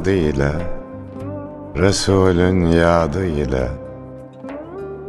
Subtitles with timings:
[0.00, 0.52] adı ile
[1.76, 3.68] Resulün yadı ile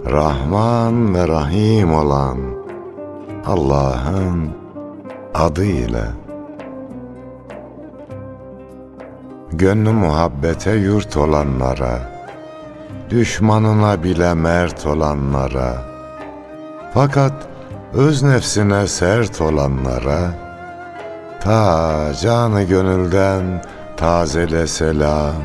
[0.06, 2.38] Rahman ve Rahim olan
[3.46, 4.50] Allah'ın
[5.34, 6.04] adı ile
[9.52, 12.00] Gönlü muhabbete yurt olanlara
[13.10, 15.74] Düşmanına bile mert olanlara
[16.94, 17.34] Fakat
[17.94, 20.32] öz nefsine sert olanlara
[21.42, 23.62] Ta canı gönülden
[24.02, 25.36] tazele selam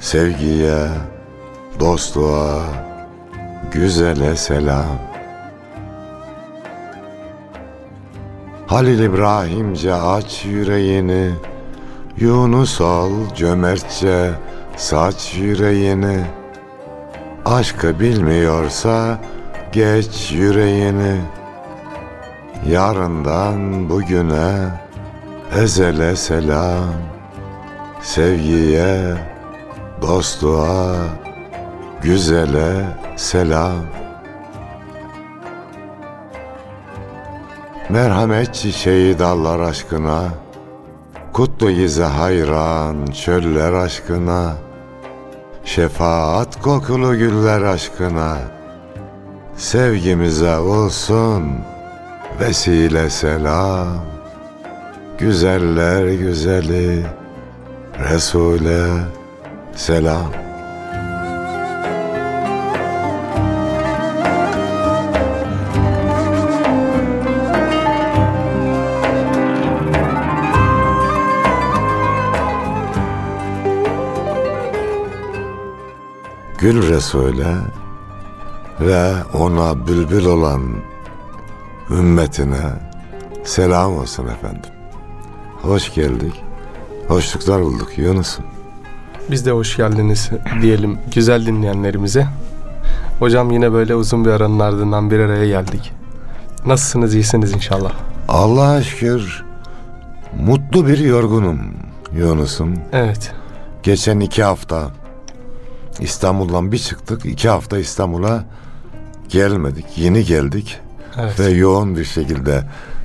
[0.00, 0.88] Sevgiye,
[1.80, 2.58] dostluğa,
[3.72, 4.98] güzele selam.
[8.66, 11.30] Halil İbrahimce aç yüreğini
[12.16, 14.30] Yunus ol cömertçe
[14.76, 16.20] saç yüreğini.
[17.44, 19.18] Aşkı bilmiyorsa
[19.72, 21.20] geç yüreğini.
[22.68, 24.68] Yarından bugüne
[25.58, 27.15] ezele selam
[28.06, 29.14] Sevgiye,
[30.02, 30.96] dostluğa,
[32.02, 32.84] güzele
[33.16, 33.86] selam.
[37.88, 40.22] Merhamet çiçeği dallar aşkına
[41.32, 44.52] Kutlu yize hayran çöller aşkına
[45.64, 48.36] Şefaat kokulu güller aşkına.
[49.56, 51.52] Sevgimize olsun
[52.40, 53.88] vesile selam.
[55.18, 57.06] Güzeller güzeli
[57.98, 59.08] Resul'e
[59.74, 60.32] selam
[76.58, 77.56] Gül Resul'e
[78.80, 80.62] ve ona bülbül olan
[81.90, 82.56] ümmetine
[83.44, 84.70] selam olsun efendim.
[85.62, 86.45] Hoş geldik.
[87.08, 88.44] Hoşluklar bulduk Yunus'um.
[89.30, 90.30] Biz de hoş geldiniz
[90.62, 92.26] diyelim güzel dinleyenlerimize.
[93.18, 95.92] Hocam yine böyle uzun bir aranın ardından bir araya geldik.
[96.66, 97.14] Nasılsınız?
[97.14, 97.92] iyisiniz inşallah.
[98.28, 99.44] Allah'a şükür
[100.40, 101.58] mutlu bir yorgunum
[102.16, 102.74] Yunus'um.
[102.92, 103.32] Evet.
[103.82, 104.90] Geçen iki hafta
[106.00, 107.26] İstanbul'dan bir çıktık.
[107.26, 108.44] iki hafta İstanbul'a
[109.28, 109.86] gelmedik.
[109.96, 110.78] Yeni geldik.
[111.20, 111.40] Evet.
[111.40, 112.62] Ve yoğun bir şekilde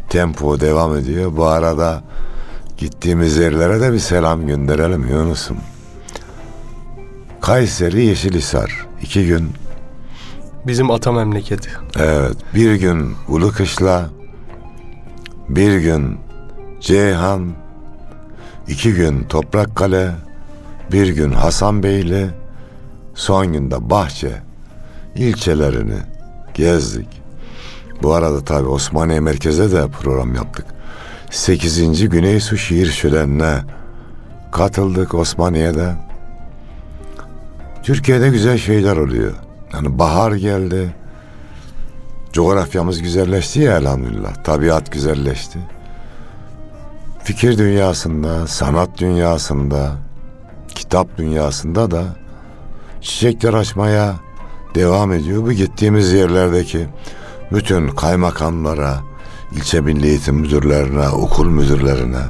[0.10, 1.38] tempo devam ediyor.
[1.38, 2.04] Bu arada
[2.82, 5.58] gittiğimiz yerlere de bir selam gönderelim Yunus'um.
[7.42, 8.88] Kayseri Yeşilhisar.
[9.02, 9.50] iki gün.
[10.68, 11.70] Bizim ata memleketi.
[12.00, 12.38] Evet.
[12.56, 14.10] Bir gün Ulukışla.
[15.50, 16.18] Bir gün
[16.80, 17.54] Ceyhan.
[18.68, 20.12] iki gün Toprakkale.
[20.92, 22.30] Bir gün Hasanbeyli.
[23.16, 24.42] Son günde Bahçe
[25.16, 25.98] ilçelerini
[26.54, 27.22] gezdik.
[28.04, 30.66] Bu arada tabi Osmaniye merkeze de program yaptık.
[31.32, 32.10] 8.
[32.10, 33.62] Güney Su Şiir Şöleni'ne
[34.52, 35.96] katıldık Osmaniye'de.
[37.84, 39.32] Türkiye'de güzel şeyler oluyor.
[39.74, 40.96] Yani bahar geldi.
[42.34, 44.44] Coğrafyamız güzelleşti ya elhamdülillah.
[44.44, 45.60] Tabiat güzelleşti.
[47.24, 49.92] Fikir dünyasında, sanat dünyasında,
[50.76, 52.04] kitap dünyasında da
[53.02, 54.16] çiçekler açmaya
[54.76, 55.44] devam ediyor.
[55.44, 56.88] Bu gittiğimiz yerlerdeki
[57.52, 59.11] bütün kaymakamlara,
[59.52, 62.22] ilçe milli eğitim müdürlerine, okul müdürlerine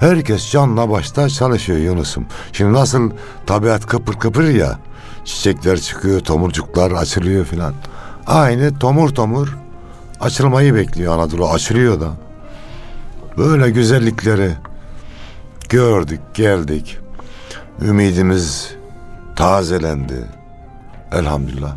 [0.00, 2.26] herkes canla başta çalışıyor Yunus'um.
[2.52, 3.10] Şimdi nasıl
[3.46, 4.78] tabiat kıpır kıpır ya
[5.24, 7.74] çiçekler çıkıyor, tomurcuklar açılıyor filan.
[8.26, 9.56] Aynı tomur tomur
[10.20, 11.50] açılmayı bekliyor Anadolu.
[11.50, 12.08] Açılıyor da.
[13.38, 14.50] Böyle güzellikleri
[15.68, 16.98] gördük, geldik.
[17.82, 18.74] Ümidimiz
[19.36, 20.24] tazelendi.
[21.12, 21.76] Elhamdülillah.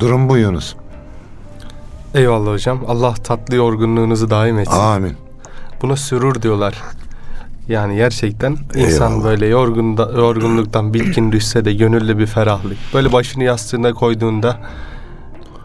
[0.00, 0.74] Durum bu Yunus.
[2.14, 2.80] Eyvallah hocam.
[2.88, 4.76] Allah tatlı yorgunluğunuzu daim etsin.
[4.78, 5.12] Amin.
[5.82, 6.82] Buna sürur diyorlar.
[7.68, 9.24] Yani gerçekten insan Eyvallah.
[9.24, 12.78] böyle yorgunda, yorgunluktan bitkin düşse de gönüllü bir ferahlık.
[12.94, 14.60] Böyle başını yastığına koyduğunda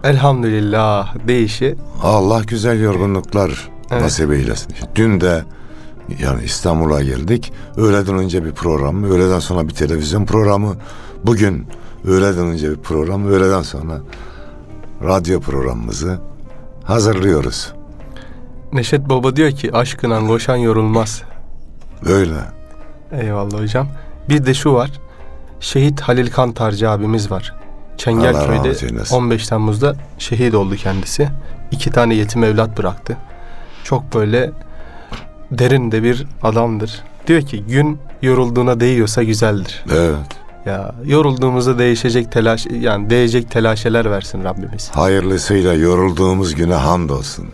[0.04, 4.02] elhamdülillah deyişi Allah güzel yorgunluklar Evet.
[4.02, 4.74] nasip eylesin.
[4.96, 5.44] Dün de
[6.20, 7.54] yani İstanbul'a geldik.
[7.78, 10.76] Öğleden önce bir program, öğleden sonra bir televizyon programı.
[11.26, 11.68] Bugün
[12.06, 14.02] öğleden önce bir program, öğleden sonra
[15.04, 16.20] radyo programımızı
[16.90, 17.74] hazırlıyoruz.
[18.74, 21.24] Neşet Baba diyor ki aşkına koşan yorulmaz.
[22.06, 22.36] Böyle.
[23.12, 23.88] Eyvallah hocam.
[24.30, 24.92] Bir de şu var.
[25.60, 27.56] Şehit Halil Kantarcı abimiz var.
[27.98, 29.16] Çengelköy'de rahmet eylesin.
[29.16, 31.30] 15 Temmuz'da şehit oldu kendisi.
[31.72, 33.18] İki tane yetim evlat bıraktı.
[33.84, 34.52] Çok böyle
[35.52, 37.02] derin de bir adamdır.
[37.28, 39.84] Diyor ki gün yorulduğuna değiyorsa güzeldir.
[39.92, 40.20] Evet.
[40.66, 44.90] Ya yorulduğumuzda değişecek telaş yani değecek telaşeler versin Rabbimiz.
[44.90, 47.46] Hayırlısıyla yorulduğumuz güne hamdolsun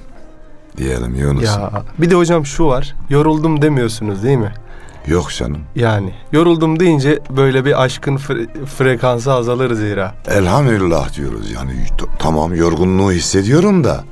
[0.78, 1.44] diyelim Yunus.
[1.46, 2.96] Ya bir de hocam şu var.
[3.10, 4.54] Yoruldum demiyorsunuz değil mi?
[5.08, 5.58] Yok canım.
[5.76, 10.14] Yani yoruldum deyince böyle bir aşkın fre- frekansı azalır zira.
[10.28, 11.72] Elhamdülillah diyoruz yani
[12.20, 14.04] tamam yorgunluğu hissediyorum da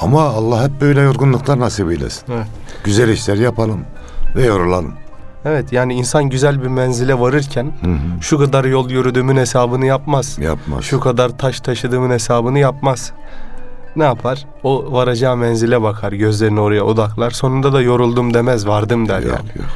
[0.00, 2.22] ama Allah hep böyle yorgunluklar nasip eylesin.
[2.32, 2.46] Evet.
[2.84, 3.80] Güzel işler yapalım
[4.36, 4.94] ve yorulalım.
[5.46, 8.22] Evet yani insan güzel bir menzile varırken Hı hı.
[8.22, 10.38] şu kadar yol yürüdüğümün hesabını yapmaz.
[10.38, 10.84] Yapmaz.
[10.84, 13.12] Şu kadar taş taşıdığımın hesabını yapmaz.
[13.96, 14.46] Ne yapar?
[14.62, 17.30] O varacağı menzile bakar, gözlerini oraya odaklar.
[17.30, 19.48] Sonunda da yoruldum demez, vardım der yok, yani.
[19.58, 19.66] yok.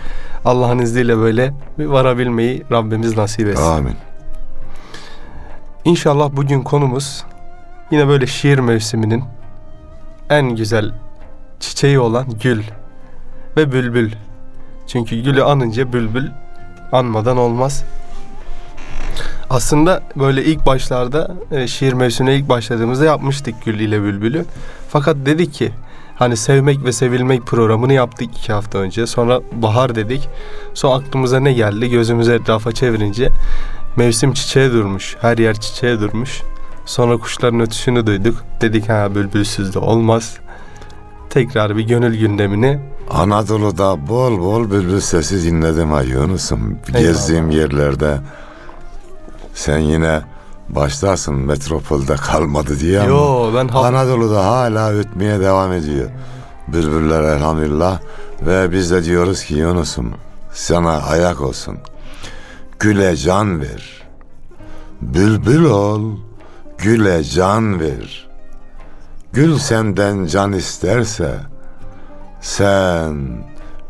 [0.44, 3.62] Allah'ın izniyle böyle bir varabilmeyi Rabbimiz nasip etsin.
[3.62, 3.96] Amin.
[5.84, 7.25] İnşallah bugün konumuz
[7.90, 9.25] yine böyle şiir mevsiminin
[10.31, 10.93] en güzel
[11.61, 12.62] çiçeği olan gül
[13.56, 14.12] ve bülbül.
[14.93, 16.29] Çünkü gülü anınca bülbül
[16.93, 17.85] anmadan olmaz.
[19.51, 24.45] Aslında böyle ilk başlarda e, şiir mevsimine ilk başladığımızda yapmıştık Gül ile Bülbül'ü.
[24.89, 25.73] Fakat dedik ki
[26.15, 29.07] hani sevmek ve sevilmek programını yaptık iki hafta önce.
[29.07, 30.29] Sonra bahar dedik.
[30.75, 33.29] Sonra aklımıza ne geldi gözümüzü etrafa çevirince
[33.97, 35.17] mevsim çiçeğe durmuş.
[35.21, 36.43] Her yer çiçeğe durmuş.
[36.87, 38.45] Sonra kuşların ötüşünü duyduk.
[38.61, 40.39] Dedik ha bülbülsüz de olmaz.
[41.31, 42.81] Tekrar bir gönül gündemini
[43.11, 46.79] Anadolu'da bol bol bülbül sesi dinledim ha Yunus'um.
[46.99, 48.19] Gezdiğim yerlerde
[49.55, 50.23] sen yine
[50.69, 56.11] başlarsın metropolde kalmadı diye ama Yo ben ha- Anadolu'da hala ötmeye devam ediyor.
[56.69, 58.00] Bülbüller elhamdülillah
[58.43, 60.12] ve biz de diyoruz ki Yunus'um
[60.53, 61.79] sana ayak olsun.
[62.79, 64.03] Güle can ver.
[65.00, 66.03] Bülbül ol,
[66.79, 68.30] güle can ver.
[69.32, 71.35] Gül senden can isterse
[72.41, 73.17] sen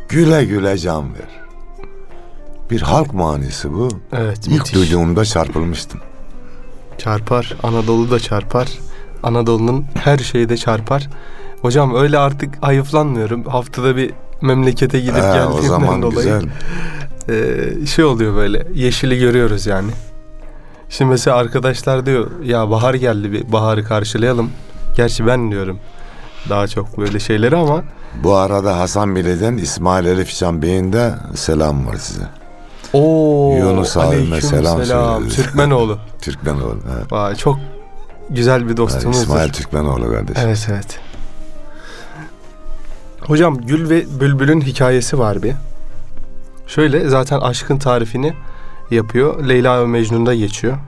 [0.09, 1.41] güle güle can ver.
[2.71, 3.89] Bir halk manisi bu.
[4.13, 4.75] evet İlk müthiş.
[4.75, 6.01] duyduğumda çarpılmıştım.
[6.99, 7.57] Çarpar.
[7.63, 8.69] Anadolu da çarpar.
[9.23, 11.09] Anadolu'nun her şeyi de çarpar.
[11.63, 13.45] Hocam öyle artık hayıflanmıyorum.
[13.45, 14.11] Haftada bir
[14.43, 16.41] memlekete gidip He, geldiğimden o zaman dolayı
[17.27, 17.83] güzel.
[17.83, 18.67] e, şey oluyor böyle.
[18.75, 19.91] Yeşili görüyoruz yani.
[20.89, 24.51] Şimdi mesela arkadaşlar diyor ya bahar geldi bir baharı karşılayalım.
[24.97, 25.79] Gerçi ben diyorum
[26.49, 27.83] daha çok böyle şeyleri ama
[28.23, 32.27] Bu arada Hasan Bile'den İsmail Elif Can Bey'in de selam var size.
[32.93, 35.37] o Yunus abime selam söyleriz.
[35.37, 35.99] Türkmenoğlu.
[36.21, 36.79] Türkmenoğlu.
[36.97, 37.13] Evet.
[37.13, 37.59] Vay, çok
[38.31, 39.23] güzel bir dostumuzdur.
[39.23, 40.37] İsmail Türkmenoğlu kardeş.
[40.41, 40.99] Evet evet.
[43.21, 45.55] Hocam Gül ve Bülbül'ün hikayesi var bir.
[46.67, 48.35] Şöyle zaten aşkın tarifini
[48.91, 49.49] yapıyor.
[49.49, 50.79] Leyla ve Mecnun'da geçiyor.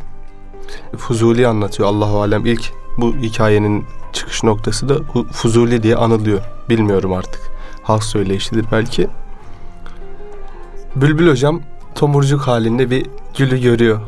[0.96, 4.94] Fuzuli anlatıyor Allahu alem ilk bu hikayenin çıkış noktası da
[5.32, 6.40] Fuzuli diye anılıyor.
[6.68, 7.40] Bilmiyorum artık.
[7.82, 9.08] Halk söyleyişidir belki.
[10.96, 11.60] Bülbül hocam
[11.94, 13.06] tomurcuk halinde bir
[13.38, 14.00] gülü görüyor.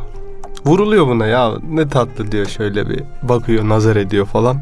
[0.67, 4.61] Vuruluyor buna ya ne tatlı diyor şöyle bir bakıyor nazar ediyor falan.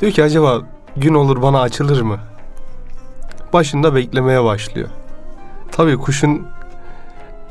[0.00, 0.60] Diyor ki acaba
[0.96, 2.18] gün olur bana açılır mı?
[3.52, 4.88] Başında beklemeye başlıyor.
[5.72, 6.46] Tabii kuşun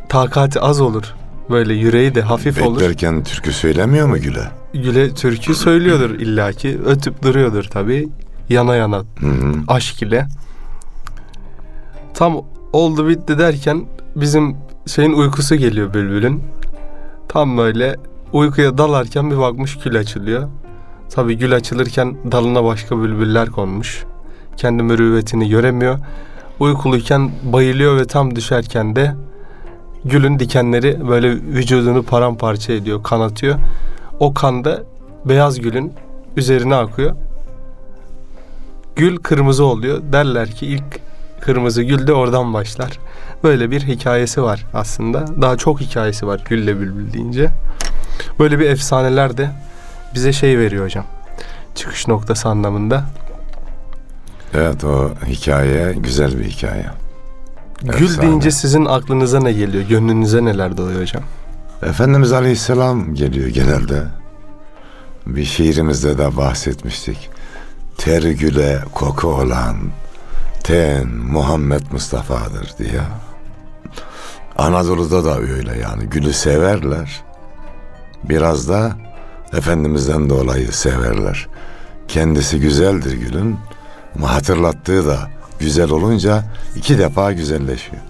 [0.09, 1.15] takati az olur.
[1.49, 2.79] Böyle yüreği de hafif olur.
[2.81, 4.43] Beklerken türkü söylemiyor mu Güle?
[4.73, 6.79] Güle türkü söylüyordur illaki.
[6.85, 8.09] Ötüp duruyordur tabii.
[8.49, 9.53] Yana yana Hı hı.
[9.67, 10.27] aşk ile.
[12.13, 12.41] Tam
[12.73, 13.85] oldu bitti derken
[14.15, 14.55] bizim
[14.87, 16.43] şeyin uykusu geliyor bülbülün.
[17.29, 17.95] Tam böyle
[18.33, 20.49] uykuya dalarken bir bakmış gül açılıyor.
[21.09, 24.03] Tabii gül açılırken dalına başka bülbüller konmuş.
[24.57, 25.99] Kendi mürüvvetini göremiyor.
[26.59, 29.15] Uykuluyken bayılıyor ve tam düşerken de
[30.09, 33.55] gülün dikenleri böyle vücudunu paramparça ediyor, kanatıyor.
[34.19, 34.83] O kan da
[35.25, 35.93] beyaz gülün
[36.37, 37.15] üzerine akıyor.
[38.95, 40.01] Gül kırmızı oluyor.
[40.11, 40.99] Derler ki ilk
[41.41, 42.99] kırmızı gül de oradan başlar.
[43.43, 45.41] Böyle bir hikayesi var aslında.
[45.41, 47.49] Daha çok hikayesi var Gülle Bülbül deyince.
[48.39, 49.49] Böyle bir efsaneler de
[50.13, 51.05] bize şey veriyor hocam.
[51.75, 53.03] Çıkış noktası anlamında.
[54.53, 56.85] Evet o hikaye güzel bir hikaye.
[57.83, 58.27] Gül Efsane.
[58.27, 59.83] deyince sizin aklınıza ne geliyor?
[59.83, 61.23] Gönlünüze neler doluyor hocam?
[61.83, 64.03] Efendimiz Aleyhisselam geliyor genelde.
[65.27, 67.29] Bir şiirimizde de bahsetmiştik.
[67.97, 69.77] Ter güle koku olan
[70.63, 73.01] ten Muhammed Mustafa'dır diye.
[74.57, 77.23] Anadolu'da da öyle yani gülü severler.
[78.23, 78.97] Biraz da
[79.53, 81.47] Efendimiz'den dolayı severler.
[82.07, 83.57] Kendisi güzeldir gülün
[84.15, 86.43] ama hatırlattığı da güzel olunca
[86.75, 88.01] iki defa güzelleşiyor.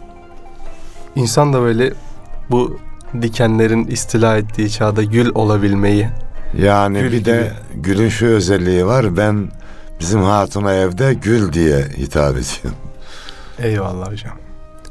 [1.15, 1.93] İnsan da böyle
[2.49, 2.79] bu
[3.21, 6.07] dikenlerin istila ettiği çağda gül olabilmeyi
[6.57, 9.17] Yani Gül bir de gülün şu özelliği var.
[9.17, 9.51] Ben
[9.99, 12.77] bizim hatuna evde gül diye hitap ediyorum.
[13.59, 14.33] Eyvallah hocam.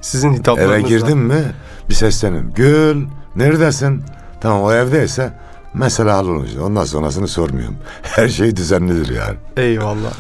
[0.01, 1.43] Sizin Eve hitaplarınızla girdim mi
[1.89, 2.53] bir seslenim.
[2.55, 4.03] Gül neredesin?
[4.41, 5.33] Tamam o evdeyse
[5.75, 6.57] mesela hallolmuş.
[6.57, 7.77] Ondan sonrasını sormuyorum.
[8.03, 9.37] Her şey düzenlidir yani.
[9.57, 10.13] Eyvallah.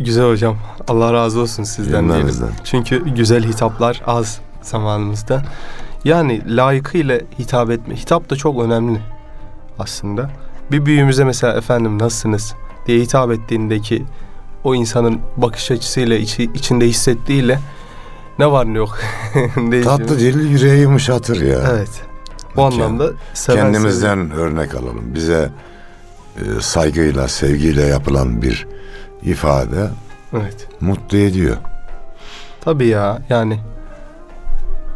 [0.00, 0.56] Güzel hocam.
[0.88, 2.34] Allah razı olsun sizden diyelim.
[2.64, 5.42] Çünkü güzel hitaplar az zamanımızda.
[6.04, 7.96] Yani layıkıyla hitap etme.
[7.96, 9.00] Hitap da çok önemli
[9.78, 10.30] aslında.
[10.72, 12.54] Bir büyüğümüze mesela efendim nasılsınız
[12.86, 14.04] diye hitap ettiğindeki
[14.64, 17.58] o insanın bakış açısıyla içi, içinde hissettiğiyle
[18.38, 18.98] ne var ne yok.
[19.84, 21.60] Tatlı dil yüreği yumuşatır ya.
[21.70, 22.02] Evet.
[22.56, 25.14] Bu anlamda seven Kendimizden örnek alalım.
[25.14, 25.50] Bize
[26.36, 28.66] e, saygıyla, sevgiyle yapılan bir
[29.22, 29.90] ifade
[30.32, 30.68] Evet.
[30.80, 31.56] mutlu ediyor.
[32.60, 33.60] Tabii ya yani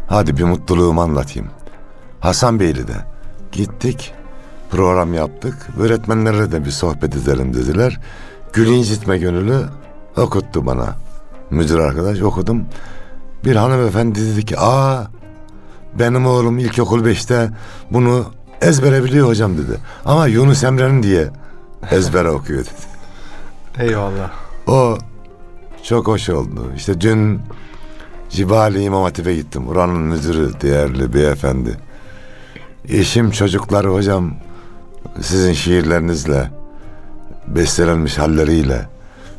[0.07, 1.49] Hadi bir mutluluğumu anlatayım.
[2.21, 2.97] Hasan Beyli'de
[3.53, 4.15] gittik,
[4.71, 5.55] program yaptık.
[5.81, 8.01] Öğretmenlerle de bir sohbet edelim dediler.
[8.53, 9.61] Gül incitme gönüllü
[10.17, 10.95] okuttu bana.
[11.51, 12.65] Müdür arkadaş okudum.
[13.45, 15.05] Bir hanımefendi dedi ki, aa
[15.99, 17.51] benim oğlum ilkokul 5'te
[17.91, 18.25] bunu
[18.61, 19.79] ezbere biliyor hocam dedi.
[20.05, 21.29] Ama Yunus Emre'nin diye
[21.91, 22.94] ezbere okuyor dedi.
[23.79, 24.31] Eyvallah.
[24.67, 24.99] O
[25.83, 26.73] çok hoş oldu.
[26.77, 27.41] İşte dün
[28.31, 29.69] Cibali İmam Hatip'e gittim.
[29.69, 31.77] Oranın müdürü değerli beyefendi.
[32.89, 34.35] Eşim çocukları hocam
[35.21, 36.51] sizin şiirlerinizle
[37.47, 38.89] bestelenmiş halleriyle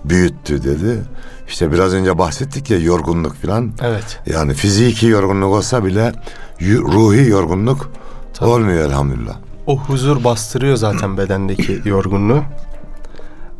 [0.06, 1.02] büyüttü dedi.
[1.48, 3.72] İşte biraz önce bahsettik ya yorgunluk falan.
[3.82, 4.20] Evet.
[4.26, 6.12] Yani fiziki yorgunluk olsa bile
[6.62, 7.92] ruhi yorgunluk
[8.34, 8.50] Tabii.
[8.50, 9.36] olmuyor elhamdülillah.
[9.68, 12.44] O huzur bastırıyor zaten bedendeki yorgunluğu.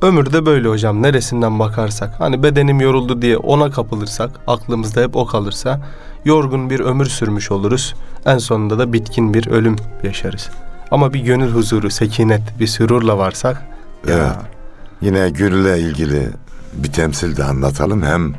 [0.02, 5.26] Ömür de böyle hocam neresinden bakarsak hani bedenim yoruldu diye ona kapılırsak aklımızda hep o
[5.26, 5.82] kalırsa
[6.26, 7.96] yorgun bir ömür sürmüş oluruz.
[8.26, 10.50] En sonunda da bitkin bir ölüm yaşarız.
[10.92, 13.68] Ama bir gönül huzuru, sekinet, bir sürurla varsak
[14.08, 14.36] ya, Evet.
[15.02, 16.30] Yine gülle ilgili
[16.74, 18.04] bir temsil de anlatalım.
[18.04, 18.34] Hem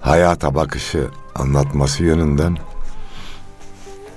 [0.00, 2.56] hayata bakışı anlatması yönünden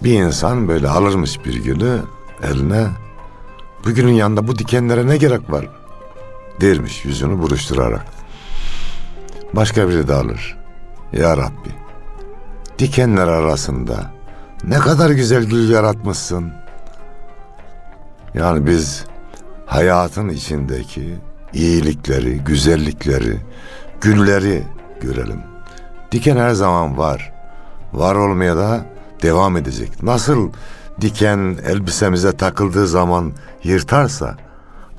[0.04, 2.02] bir insan böyle alırmış bir gülü
[2.44, 2.88] eline
[3.86, 5.66] bu gülün yanında bu dikenlere ne gerek var
[6.62, 8.06] dermiş yüzünü buruşturarak.
[9.54, 10.58] Başka biri de alır.
[11.14, 11.70] Ya Rabbi
[12.80, 14.12] dikenler arasında
[14.64, 16.52] ne kadar güzel gül yaratmışsın.
[18.34, 19.06] Yani biz
[19.66, 21.16] hayatın içindeki
[21.54, 23.38] iyilikleri, güzellikleri,
[24.02, 24.64] gülleri
[25.02, 25.42] görelim.
[26.12, 27.34] Diken her zaman var.
[27.94, 28.86] Var olmaya da
[29.22, 30.04] devam edecek.
[30.04, 30.52] Nasıl
[31.02, 33.32] diken elbisemize takıldığı zaman
[33.64, 34.38] yırtarsa,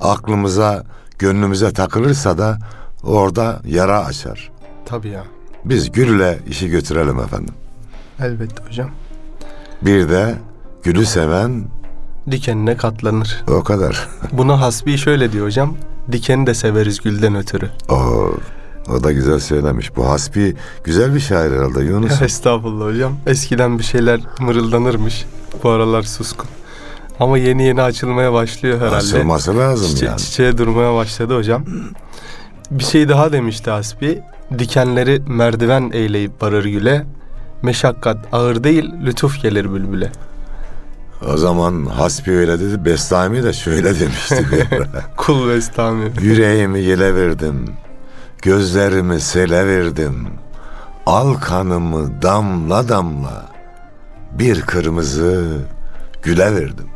[0.01, 0.83] aklımıza,
[1.25, 2.57] gönlümüze takılırsa da
[3.03, 4.51] orada yara açar.
[4.85, 5.23] tabii ya.
[5.65, 7.53] Biz gülle işi götürelim efendim.
[8.19, 8.89] Elbette hocam.
[9.81, 10.35] Bir de
[10.83, 11.63] gülü seven
[12.31, 13.43] Dikenine katlanır.
[13.47, 14.07] o kadar.
[14.31, 15.75] Buna hasbi şöyle diyor hocam.
[16.11, 17.69] Dikeni de severiz gülden ötürü.
[17.89, 17.95] O,
[18.89, 19.95] o da güzel söylemiş.
[19.95, 22.21] Bu hasbi güzel bir şair herhalde Yunus.
[22.21, 23.17] Estağfurullah hocam.
[23.27, 25.25] Eskiden bir şeyler mırıldanırmış.
[25.63, 26.47] Bu aralar suskun.
[27.19, 28.95] Ama yeni yeni açılmaya başlıyor herhalde.
[28.95, 30.17] Açılması lazım Çiçe- yani.
[30.17, 31.65] Çiçeğe durmaya başladı hocam.
[32.71, 34.21] Bir şey daha demişti Hasbi.
[34.59, 37.05] Dikenleri merdiven eyleyip varır güle.
[37.61, 40.11] Meşakkat ağır değil, lütuf gelir bülbüle.
[41.33, 42.85] O zaman hasbi öyle dedi.
[42.85, 44.45] Bestami de şöyle demişti.
[44.51, 44.87] bir ara.
[45.17, 46.11] Kul ve istami.
[46.21, 47.65] Yüreğimi yele verdim.
[48.41, 50.27] Gözlerimi sele verdim.
[51.05, 53.45] Al kanımı damla damla.
[54.31, 55.57] Bir kırmızı
[56.23, 56.87] güle verdim.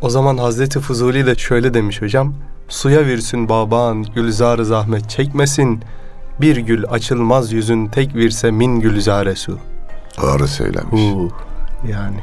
[0.00, 2.34] O zaman Hazreti Fuzuli de şöyle demiş hocam.
[2.68, 5.80] Suya virsin baban, gülzar zahmet çekmesin.
[6.40, 9.58] Bir gül açılmaz yüzün tek virse min gülzare su.
[10.22, 11.02] Doğru söylemiş.
[11.02, 11.30] Uh,
[11.90, 12.20] yani.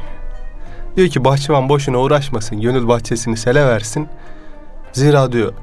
[0.96, 2.62] Diyor ki bahçıvan boşuna uğraşmasın.
[2.62, 4.08] Gönül bahçesini sele versin.
[4.92, 5.54] Zira diyor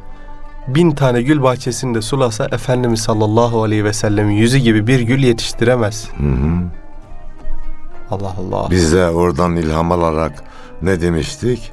[0.75, 5.23] bin tane gül bahçesini de sulasa Efendimiz sallallahu aleyhi ve sellemin yüzü gibi bir gül
[5.23, 6.09] yetiştiremez.
[6.17, 6.62] Hı hı.
[8.11, 8.71] Allah Allah.
[8.71, 10.45] Biz de oradan ilham alarak
[10.83, 11.73] ne demiştik?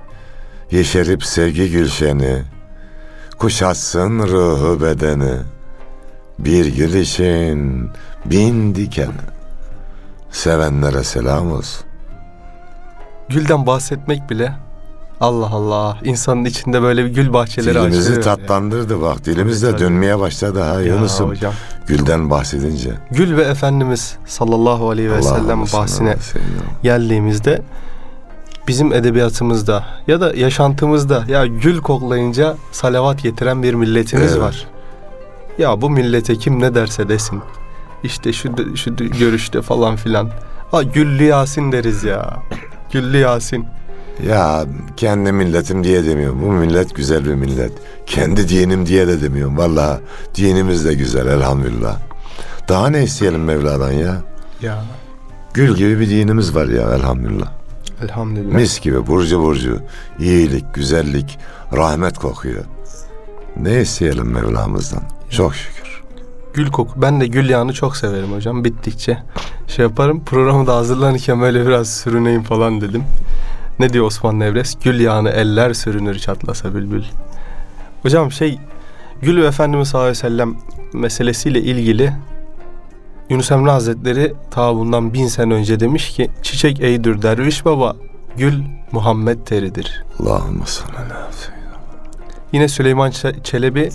[0.72, 2.44] Yeşerip sevgi gülşeni,
[3.38, 5.34] kuşatsın ruhu bedeni.
[6.40, 7.90] Bir gül için
[8.26, 9.12] bin diken.
[10.32, 11.86] Sevenlere selam olsun.
[13.30, 14.54] Gülden bahsetmek bile
[15.22, 18.24] Allah Allah insanın içinde böyle bir gül bahçeleri Dilimizi açılıyor.
[18.24, 19.26] tatlandırdı bak.
[19.26, 21.34] Dilimiz de dönmeye başladı ha Yunus'um.
[21.88, 22.92] Gülden bahsedince.
[23.12, 26.16] Gül ve Efendimiz sallallahu aleyhi ve sellem bahsine
[26.84, 27.62] geldiğimizde
[28.68, 34.42] bizim edebiyatımızda ya da yaşantımızda ya gül koklayınca salavat getiren bir milletimiz Evet.
[34.42, 34.68] var.
[35.58, 37.42] Ya bu millete kim ne derse desin.
[38.04, 40.30] İşte şu şu görüşte falan filan.
[40.72, 42.38] Ha Güllü Yasin deriz ya.
[42.92, 43.66] Güllü Yasin.
[44.28, 44.66] Ya
[44.98, 46.42] kendi milletim diye demiyorum.
[46.42, 47.72] Bu millet güzel bir millet.
[48.06, 49.58] Kendi dinim diye de demiyorum.
[49.58, 50.00] Vallahi
[50.36, 51.98] dinimiz de güzel elhamdülillah.
[52.70, 54.16] Daha ne isteyelim Mevla'dan ya?
[54.62, 54.84] Ya
[55.54, 57.48] Gül gibi bir dinimiz var ya elhamdülillah.
[58.04, 58.56] Elhamdülillah.
[58.56, 59.80] Mis gibi burcu burcu.
[60.20, 61.40] iyilik, güzellik,
[61.74, 62.64] rahmet kokuyor.
[63.58, 65.04] Ne isteyelim Mevlamızdan?
[65.30, 66.02] Çok şükür.
[66.54, 67.02] Gül koku.
[67.02, 68.64] Ben de gül yağını çok severim hocam.
[68.64, 69.18] Bittikçe
[69.68, 70.26] şey yaparım.
[70.26, 73.04] Programı da hazırlanırken böyle biraz sürüneyim falan dedim.
[73.80, 74.78] Ne diyor Osman Nevres?
[74.84, 77.04] Gül yağını eller sürünür çatlasa bülbül.
[78.02, 78.60] Hocam şey
[79.22, 80.56] Gül ve Efendimiz sallallahu aleyhi ve sellem
[80.94, 82.14] meselesiyle ilgili
[83.30, 87.96] Yunus Emre Hazretleri ta bundan bin sene önce demiş ki çiçek eydür derviş baba
[88.38, 90.04] gül Muhammed teridir.
[90.20, 91.28] Allahümme seyyidina.
[92.52, 93.12] Yine Süleyman
[93.44, 93.90] Çelebi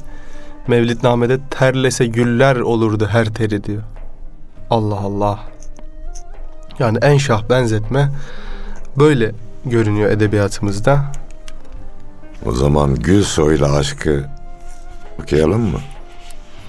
[0.66, 3.82] Mevlidname'de terlese güller olurdu her teri diyor.
[4.70, 5.38] Allah Allah.
[6.78, 8.12] Yani en şah benzetme
[8.96, 9.32] böyle
[9.64, 11.12] görünüyor edebiyatımızda.
[12.46, 14.24] O zaman Gül Soy'la aşkı
[15.22, 15.78] okuyalım mı?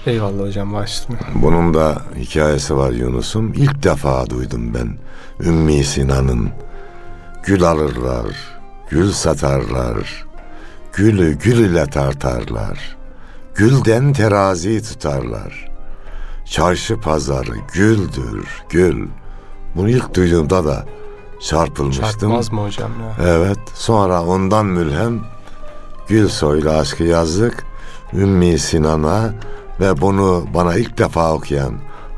[0.06, 1.22] Eyvallah hocam başlayın.
[1.34, 3.52] Bunun da hikayesi var Yunus'um.
[3.52, 4.98] İlk defa duydum ben
[5.46, 6.50] Ümmi Sinan'ın
[7.44, 8.26] gül alırlar,
[8.90, 10.26] gül satarlar,
[10.92, 12.96] gülü gül ile tartarlar,
[13.54, 15.68] gülden terazi tutarlar.
[16.44, 19.08] Çarşı pazarı güldür, gül.
[19.76, 20.86] Bunu ilk duyduğumda da
[21.40, 22.06] çarpılmıştım.
[22.10, 23.26] Çarpmaz mı hocam ya?
[23.28, 25.20] Evet, sonra ondan mülhem
[26.08, 27.64] Gül Soy'la aşkı yazdık.
[28.12, 29.34] Ümmi Sinan'a
[29.80, 31.74] ve bunu bana ilk defa okuyan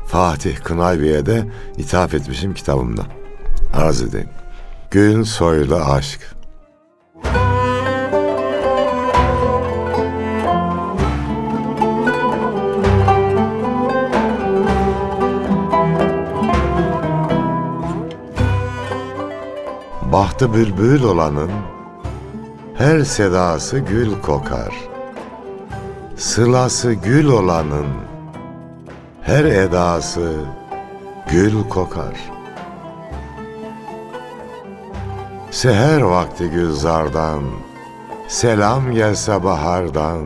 [0.07, 1.45] Fatih Kınaybi'ye de
[1.77, 3.01] ithaf etmişim kitabımda.
[3.73, 4.29] Arz edeyim.
[4.91, 6.37] Gül Soy'la aşk.
[20.11, 21.51] Bahtı bülbül olanın
[22.75, 24.86] her sedası gül kokar.
[26.27, 27.87] Sılası gül olanın
[29.21, 30.35] her edası
[31.31, 32.31] gül kokar.
[35.51, 37.43] Seher vakti gülzardan,
[38.27, 40.25] selam gelse bahardan,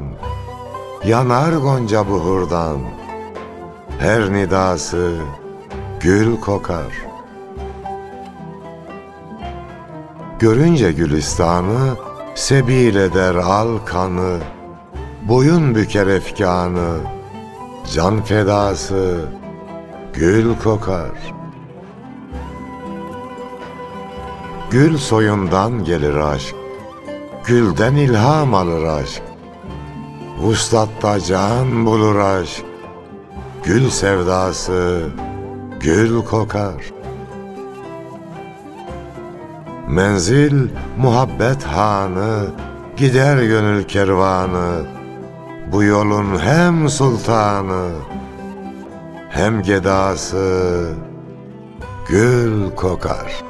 [1.06, 2.80] yanar gonca buhurdan,
[4.00, 5.16] her nidası
[6.00, 7.06] gül kokar.''
[10.40, 11.96] Görünce Gülistan'ı
[12.36, 14.40] sebil eder al kanı,
[15.22, 16.98] boyun büker efkanı,
[17.94, 19.26] can fedası
[20.14, 21.34] gül kokar.
[24.72, 26.56] Gül soyundan gelir aşk,
[27.46, 29.22] gülden ilham alır aşk.
[30.42, 32.64] Vuslatta can bulur aşk,
[33.64, 35.08] gül sevdası
[35.80, 37.02] gül kokar.''
[39.92, 42.46] Menzil muhabbet hanı,
[42.98, 45.01] gider gönül kervanı.
[45.72, 47.92] Bu yolun hem sultanı,
[49.30, 50.94] hem gedası
[52.10, 53.42] gül kokar.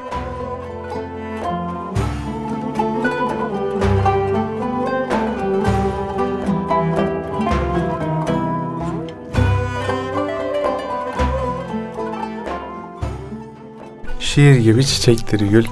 [14.19, 15.65] Şiir gibi çiçektir gül.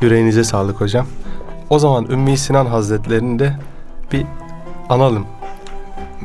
[0.00, 1.06] Yüreğinize sağlık hocam.
[1.70, 3.56] O zaman Ümmi Sinan Hazretlerini de
[4.12, 4.26] bir
[4.88, 5.26] analım.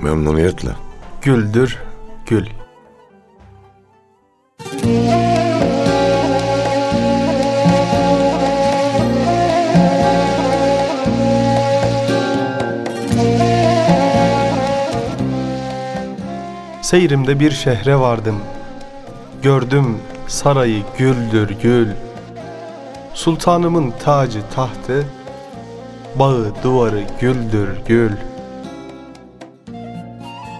[0.01, 0.69] Memnuniyetle.
[1.21, 1.77] Güldür
[2.25, 2.45] gül.
[16.81, 18.35] Seyrimde bir şehre vardım.
[19.41, 21.88] Gördüm sarayı güldür gül.
[23.13, 25.05] Sultanımın tacı tahtı,
[26.15, 28.12] bağı duvarı güldür gül.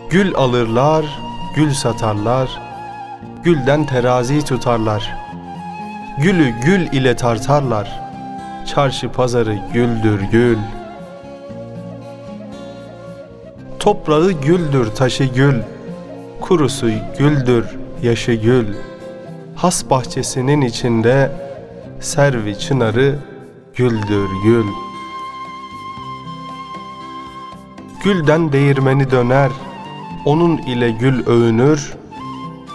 [0.10, 1.06] Gül alırlar,
[1.56, 2.62] gül satarlar,
[3.44, 5.16] gülden terazi tutarlar.
[6.18, 8.02] Gülü gül ile tartarlar,
[8.66, 10.58] çarşı pazarı güldür gül.
[13.80, 15.62] Toprağı güldür taşı gül,
[16.42, 17.66] kurusu güldür
[18.02, 18.68] yaşı gül.
[19.56, 21.32] Has bahçesinin içinde
[22.00, 23.16] servi çınarı
[23.76, 24.66] güldür gül.
[28.04, 29.52] Gülden değirmeni döner,
[30.26, 31.94] onun ile gül övünür.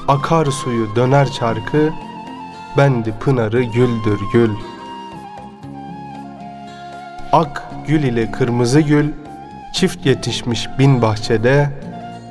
[0.08, 1.92] Akar suyu döner çarkı,
[2.76, 4.50] bendi pınarı güldür gül.
[7.32, 9.12] Ak gül ile kırmızı gül,
[9.72, 11.70] çift yetişmiş bin bahçede,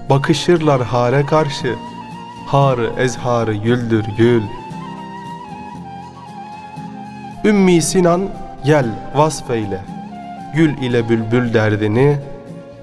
[0.10, 1.76] bakışırlar hare karşı,
[2.48, 4.64] harı ezharı güldür gül.''
[7.46, 8.30] Ümmi Sinan
[8.66, 9.82] gel vasfeyle
[10.56, 12.18] Gül ile bülbül derdini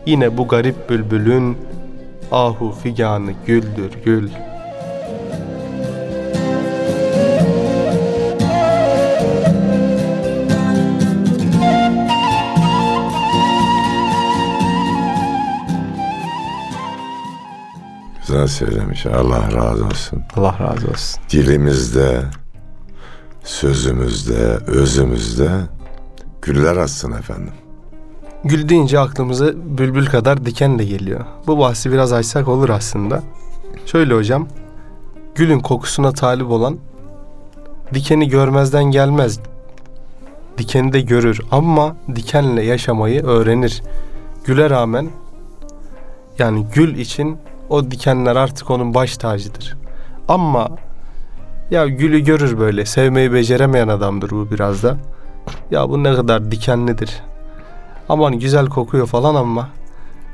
[0.06, 1.58] Yine bu garip bülbülün
[2.32, 4.30] Ahu figanı güldür gül
[18.30, 19.06] Güzel söylemiş.
[19.06, 20.22] Allah razı olsun.
[20.36, 21.22] Allah razı olsun.
[21.30, 22.22] Dilimizde,
[23.44, 25.50] sözümüzde, özümüzde
[26.42, 27.52] güller açsın efendim.
[28.44, 31.20] Gül deyince aklımıza bülbül kadar diken de geliyor.
[31.46, 33.22] Bu bahsi biraz açsak olur aslında.
[33.86, 34.46] Şöyle hocam,
[35.34, 36.78] gülün kokusuna talip olan
[37.94, 39.40] dikeni görmezden gelmez.
[40.58, 43.82] Dikeni de görür ama dikenle yaşamayı öğrenir.
[44.44, 45.10] Güle rağmen
[46.38, 49.76] yani gül için o dikenler artık onun baş tacıdır.
[50.28, 50.68] Ama
[51.70, 54.96] ya gülü görür böyle sevmeyi beceremeyen adamdır bu biraz da.
[55.70, 57.22] Ya bu ne kadar dikenlidir.
[58.10, 59.68] Aman güzel kokuyor falan ama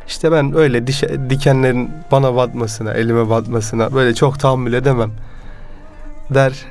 [0.07, 5.11] işte ben öyle dişe, dikenlerin bana batmasına, elime batmasına böyle çok tahammül edemem
[6.31, 6.65] der.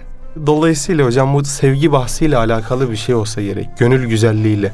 [0.45, 3.69] Dolayısıyla hocam bu sevgi bahsiyle alakalı bir şey olsa gerek.
[3.77, 4.73] Gönül güzelliğiyle.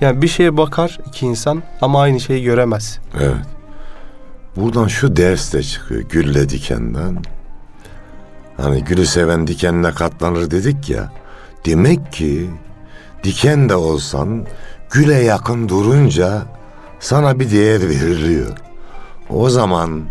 [0.00, 2.98] Yani bir şeye bakar iki insan ama aynı şeyi göremez.
[3.20, 3.46] Evet.
[4.56, 7.18] Buradan şu ders de çıkıyor gülle dikenden.
[8.56, 11.12] Hani gülü seven dikenine katlanır dedik ya.
[11.66, 12.50] Demek ki
[13.24, 14.46] diken de olsan
[14.90, 16.42] güle yakın durunca
[17.00, 18.52] sana bir değer veriliyor.
[19.30, 20.04] O zaman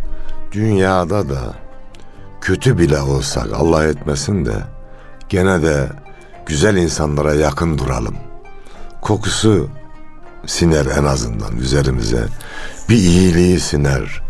[0.51, 1.53] dünyada da
[2.41, 4.53] kötü bile olsak Allah etmesin de
[5.29, 5.89] gene de
[6.45, 8.15] güzel insanlara yakın duralım.
[9.01, 9.69] Kokusu
[10.45, 12.25] siner en azından üzerimize.
[12.89, 14.21] Bir iyiliği siner.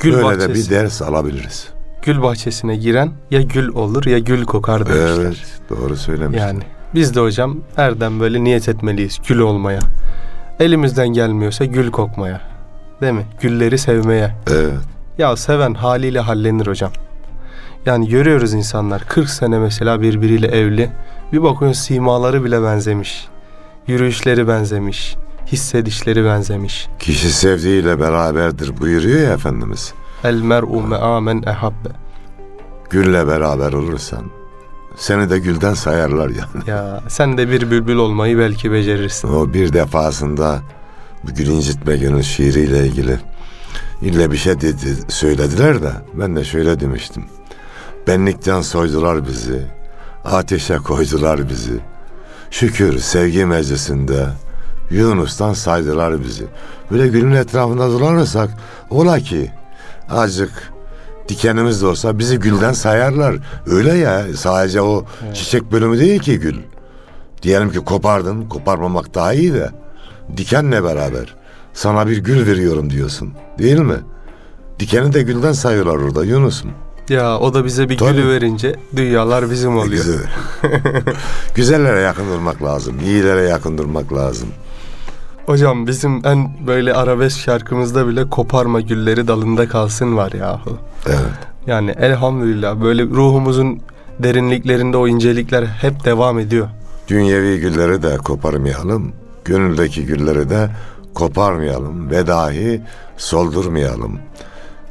[0.00, 0.48] Gül Böyle bahçesi.
[0.48, 1.68] de bir ders alabiliriz.
[2.02, 5.24] Gül bahçesine giren ya gül olur ya gül kokar demişler.
[5.24, 6.46] Evet, doğru söylemişsin.
[6.46, 6.62] Yani
[6.94, 9.80] biz de hocam erdem böyle niyet etmeliyiz gül olmaya.
[10.60, 12.40] Elimizden gelmiyorsa gül kokmaya.
[13.00, 13.26] Değil mi?
[13.40, 14.34] Gülleri sevmeye.
[14.50, 14.72] Evet.
[15.18, 16.90] Ya seven haliyle hallenir hocam.
[17.86, 20.90] Yani görüyoruz insanlar 40 sene mesela birbiriyle evli.
[21.32, 23.28] Bir bakıyorsun simaları bile benzemiş.
[23.86, 25.16] Yürüyüşleri benzemiş.
[25.46, 26.88] Hissedişleri benzemiş.
[26.98, 29.94] Kişi sevdiğiyle beraberdir buyuruyor ya Efendimiz.
[30.24, 31.88] El mer'u me'amen ehabbe.
[32.90, 34.41] Gülle beraber olursan
[34.96, 36.66] seni de gülden sayarlar yani.
[36.66, 39.28] Ya sen de bir bülbül olmayı belki becerirsin.
[39.28, 40.60] O bir defasında
[41.24, 43.18] bu gül incitme gönül şiiriyle ilgili
[44.02, 47.24] ille bir şey dedi, söylediler de ben de şöyle demiştim.
[48.06, 49.66] Benlikten soydular bizi,
[50.24, 51.80] ateşe koydular bizi.
[52.50, 54.26] Şükür sevgi meclisinde
[54.90, 56.44] Yunus'tan saydılar bizi.
[56.90, 58.50] Böyle gülün etrafında dolanırsak
[58.90, 59.50] ola ki
[60.10, 60.71] azıcık
[61.28, 63.36] dikenimiz de olsa bizi gülden sayarlar.
[63.66, 65.04] Öyle ya sadece o
[65.34, 66.56] çiçek bölümü değil ki gül.
[67.42, 69.70] Diyelim ki kopardın, koparmamak daha iyi de
[70.36, 71.34] dikenle beraber
[71.72, 73.32] sana bir gül veriyorum diyorsun.
[73.58, 73.96] Değil mi?
[74.78, 76.70] Dikeni de gülden sayıyorlar orada Yunus'um.
[77.08, 78.12] Ya o da bize bir Tabii.
[78.12, 79.90] gülü verince dünyalar bizim oluyor.
[79.90, 80.26] Güzel.
[81.54, 83.00] Güzellere yakın durmak lazım.
[83.04, 84.48] İyilere yakın durmak lazım.
[85.46, 90.78] Hocam bizim en böyle arabesk şarkımızda bile koparma gülleri dalında kalsın var yahu.
[91.06, 91.18] Evet.
[91.66, 93.80] Yani elhamdülillah böyle ruhumuzun
[94.18, 96.68] derinliklerinde o incelikler hep devam ediyor.
[97.08, 99.12] Dünyevi gülleri de koparmayalım.
[99.44, 100.70] Gönüldeki gülleri de
[101.14, 102.82] koparmayalım ve dahi
[103.16, 104.18] soldurmayalım.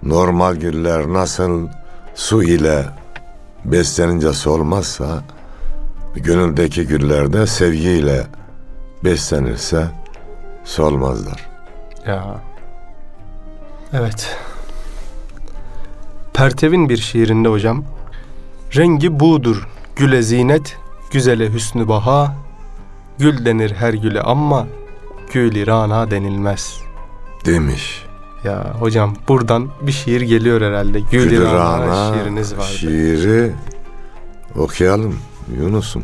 [0.03, 1.67] Normal güller nasıl
[2.15, 2.85] su ile
[3.65, 5.23] beslenince solmazsa
[6.15, 8.23] gönüldeki güller de sevgiyle
[9.03, 10.00] beslenirse
[10.63, 11.49] solmazlar.
[12.07, 12.41] Ya.
[13.93, 14.37] Evet.
[16.33, 17.83] Pertev'in bir şiirinde hocam.
[18.75, 20.77] Rengi budur, güle zinet,
[21.11, 22.35] güzele hüsnü baha.
[23.17, 24.67] Gül denir her güle ama
[25.33, 26.79] gül rana denilmez.
[27.45, 28.05] Demiş.
[28.43, 30.99] Ya hocam buradan bir şiir geliyor herhalde.
[30.99, 32.65] Gül rana Gülrana şiiriniz vardı.
[32.67, 33.53] şiiri
[34.55, 35.19] okuyalım
[35.57, 36.03] Yunus'um.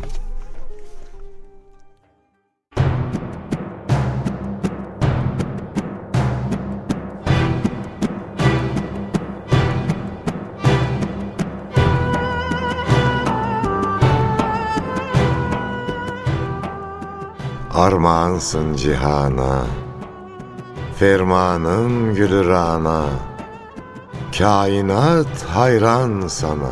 [17.78, 19.64] Armağansın cihana,
[20.98, 23.04] fermanın gülü rana.
[24.38, 26.70] Kainat hayran sana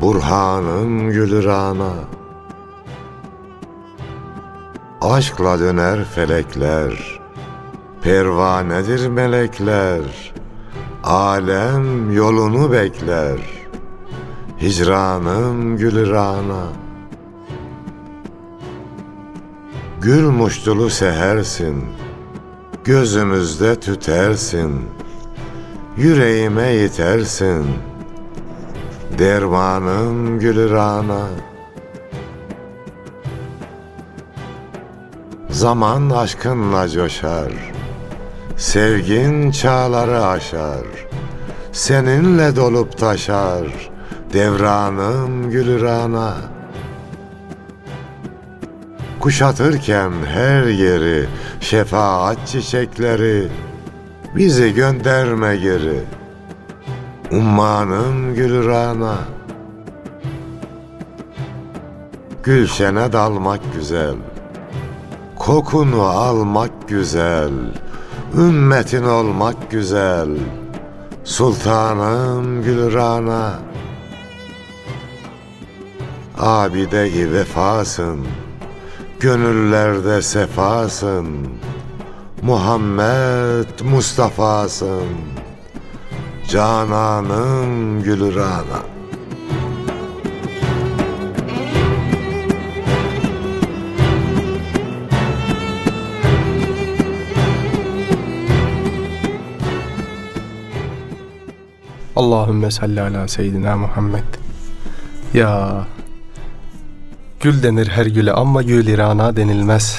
[0.00, 1.92] Burhanın gülü rana
[5.00, 7.20] Aşkla döner felekler
[8.02, 10.34] Pervanedir melekler
[11.04, 13.38] Alem yolunu bekler
[14.60, 16.85] Hicranın gülü rana
[20.06, 21.84] Gül muştulu sehersin
[22.84, 24.84] Gözümüzde tütersin
[25.96, 27.66] Yüreğime yetersin
[29.18, 31.26] Dermanın gülü rana.
[35.50, 37.52] Zaman aşkınla coşar
[38.56, 40.86] Sevgin çağları aşar
[41.72, 43.90] Seninle dolup taşar
[44.32, 46.55] Devranım gülür ana
[49.26, 51.26] Kuşatırken her yeri
[51.60, 53.48] Şefaat çiçekleri
[54.36, 56.00] Bizi gönderme geri
[57.32, 59.16] Ummanım gülür ana
[62.42, 64.14] Gülşene dalmak güzel
[65.36, 67.52] Kokunu almak güzel
[68.34, 70.28] Ümmetin olmak güzel.
[71.24, 73.58] Sultanım Gülrana
[76.38, 78.26] Abide-i vefasın
[79.26, 81.26] Gönüllerde sefasın
[82.42, 85.06] Muhammed Mustafa'sın
[86.48, 88.82] Cananım Gülrana
[102.16, 104.24] Allahümme salli ala seyyidina Muhammed.
[105.34, 105.86] Ya
[107.40, 109.98] gül denir her güle ama gül irana denilmez.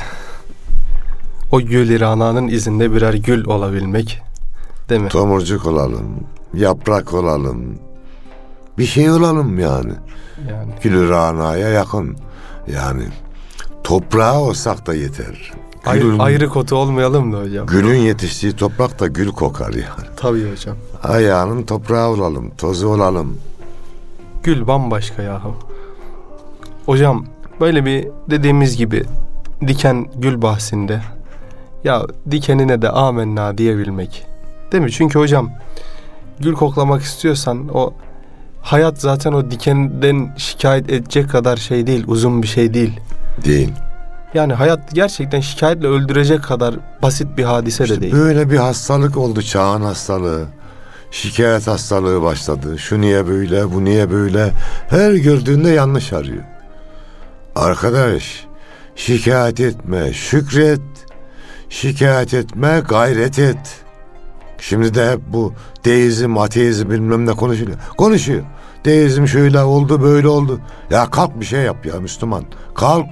[1.51, 4.21] O gül irananın izinde birer gül olabilmek.
[4.89, 5.09] Değil mi?
[5.09, 6.07] Tomurcuk olalım,
[6.53, 7.79] yaprak olalım.
[8.77, 9.91] Bir şey olalım yani.
[10.51, 12.17] Yani Gülrana'ya yakın.
[12.73, 13.03] Yani
[13.83, 15.51] toprağa olsak da yeter.
[15.85, 17.67] ayrı, Gülün, ayrı kotu olmayalım da hocam.
[17.67, 20.07] gülün yetiştiği toprak da gül kokar yani.
[20.17, 20.77] Tabii hocam.
[21.03, 23.37] Ayağının toprağı olalım, tozu olalım.
[24.43, 25.55] Gül bambaşka yahu.
[26.87, 27.25] Hocam
[27.59, 29.03] böyle bir dediğimiz gibi
[29.67, 31.01] diken gül bahsinde
[31.83, 34.25] ya dikenine de amenna diyebilmek.
[34.71, 34.91] Değil mi?
[34.91, 35.51] Çünkü hocam
[36.39, 37.93] gül koklamak istiyorsan o
[38.61, 42.99] hayat zaten o dikenden şikayet edecek kadar şey değil, uzun bir şey değil.
[43.45, 43.71] Değil.
[44.33, 48.13] Yani hayat gerçekten şikayetle öldürecek kadar basit bir hadise de İşte değil.
[48.13, 50.45] böyle bir hastalık oldu çağın hastalığı.
[51.11, 52.79] Şikayet hastalığı başladı.
[52.79, 54.51] Şu niye böyle, bu niye böyle.
[54.89, 56.43] Her gördüğünde yanlış arıyor.
[57.57, 58.45] Arkadaş,
[58.95, 60.81] şikayet etme, şükret.
[61.69, 63.81] Şikayet etme, gayret et.
[64.57, 65.53] Şimdi de hep bu
[65.85, 67.77] deizm, ateizm bilmem ne konuşuluyor.
[67.97, 68.43] Konuşuyor.
[68.85, 70.59] Deizm şöyle oldu, böyle oldu.
[70.89, 72.43] Ya kalk bir şey yap ya Müslüman.
[72.75, 73.05] Kalk.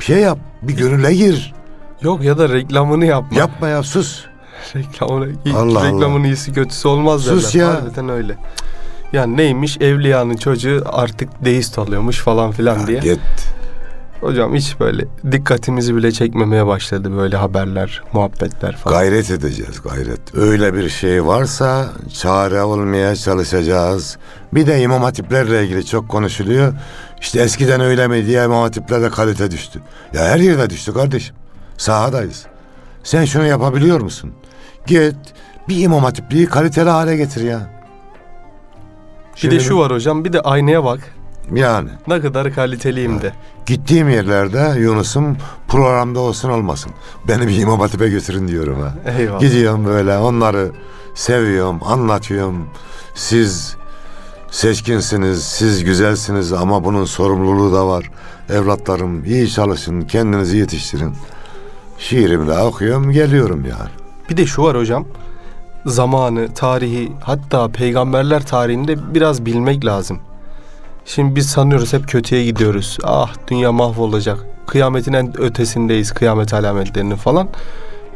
[0.00, 0.38] Bir şey yap.
[0.62, 1.54] Bir gönüle gir.
[2.02, 3.38] Yok ya da reklamını yapma.
[3.38, 4.24] Yapma ya sus.
[4.76, 7.40] Reklamını, Allah reklamın iyisi kötüsü olmaz derler.
[7.40, 7.68] Sus ya.
[7.68, 8.36] Harbiden öyle.
[9.12, 13.00] Yani neymiş evliyanın çocuğu artık deist oluyormuş falan filan diye.
[13.00, 13.20] Git.
[14.20, 18.98] Hocam hiç böyle dikkatimizi bile çekmemeye başladı böyle haberler, muhabbetler falan.
[18.98, 20.34] Gayret edeceğiz gayret.
[20.34, 24.18] Öyle bir şey varsa çare olmaya çalışacağız.
[24.52, 26.72] Bir de imam hatiplerle ilgili çok konuşuluyor.
[27.20, 29.80] İşte eskiden öyle mi diye imam hatiplerde kalite düştü.
[30.14, 31.36] Ya her yerde düştü kardeşim.
[31.78, 32.46] Sahadayız.
[33.04, 34.32] Sen şunu yapabiliyor musun?
[34.86, 35.16] Git
[35.68, 37.79] bir imam hatipliği kaliteli hale getir ya.
[39.42, 41.00] Bir de şu var hocam bir de aynaya bak.
[41.54, 43.32] Yani Ne kadar kaliteliyim de.
[43.66, 45.36] gittiğim yerlerde Yunus'um
[45.68, 46.92] programda olsun olmasın.
[47.28, 48.94] Beni bir imam hatipe götürün diyorum ha.
[49.18, 49.40] Eyvallah.
[49.40, 50.70] Gidiyorum böyle onları
[51.14, 52.66] seviyorum, anlatıyorum.
[53.14, 53.76] Siz
[54.50, 58.10] seçkinsiniz, siz güzelsiniz ama bunun sorumluluğu da var.
[58.50, 61.14] Evlatlarım iyi çalışın, kendinizi yetiştirin.
[61.98, 63.90] Şiirimi de okuyorum, geliyorum yani.
[64.30, 65.04] Bir de şu var hocam.
[65.86, 70.18] Zamanı, tarihi hatta peygamberler tarihinde biraz bilmek lazım.
[71.04, 72.98] Şimdi biz sanıyoruz hep kötüye gidiyoruz.
[73.04, 74.46] Ah dünya mahvolacak.
[74.66, 76.12] Kıyametin en ötesindeyiz.
[76.12, 77.48] Kıyamet alametlerinin falan.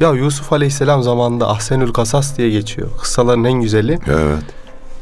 [0.00, 2.88] Ya Yusuf Aleyhisselam zamanında Ahsenül Kasas diye geçiyor.
[3.00, 3.98] Kıssaların en güzeli.
[4.07, 4.44] Evet.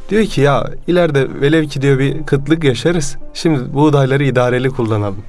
[0.09, 3.16] Diyor ki ya ileride velev ki diyor bir kıtlık yaşarız.
[3.35, 5.22] Şimdi buğdayları idareli kullanalım.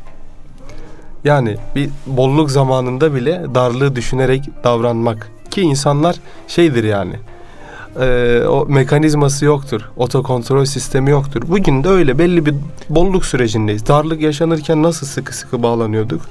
[1.23, 5.31] Yani bir bolluk zamanında bile darlığı düşünerek davranmak.
[5.53, 6.15] Ki insanlar
[6.47, 7.15] şeydir yani.
[7.99, 9.81] e, o mekanizması yoktur.
[9.97, 11.41] Otokontrol sistemi yoktur.
[11.47, 12.55] Bugün de öyle belli bir
[12.89, 13.87] bolluk sürecindeyiz.
[13.87, 16.21] Darlık yaşanırken nasıl sıkı sıkı bağlanıyorduk?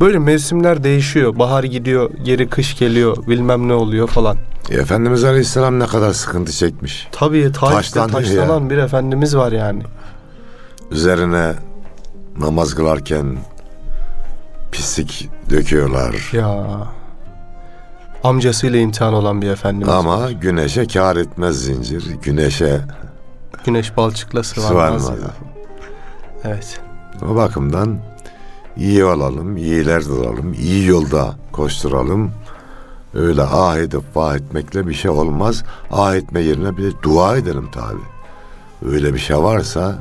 [0.00, 1.38] Böyle mevsimler değişiyor.
[1.38, 4.36] Bahar gidiyor, geri kış geliyor, bilmem ne oluyor falan.
[4.70, 7.08] E, Efendimiz Aleyhisselam ne kadar sıkıntı çekmiş.
[7.12, 9.82] Tabii Taşlanıyor taşlanan bir efendimiz var yani.
[10.90, 11.54] Üzerine
[12.38, 13.36] namaz kılarken
[14.72, 16.30] pislik döküyorlar.
[16.32, 16.66] Ya
[18.24, 19.88] amcasıyla imtihan olan bir efendimiz.
[19.88, 22.04] Ama güneşe kar etmez zincir.
[22.22, 22.80] Güneşe
[23.64, 25.02] Güneş balçıkla sıvanmaz.
[25.02, 25.20] Sıvanmaz.
[26.44, 26.80] Evet.
[27.30, 27.98] O bakımdan
[28.76, 32.32] iyi olalım, iyiler olalım, iyi yolda koşturalım.
[33.14, 35.64] Öyle ah edip vah etmekle bir şey olmaz.
[35.90, 38.00] Ah etme yerine bir de dua edelim tabi.
[38.92, 39.98] Öyle bir şey varsa,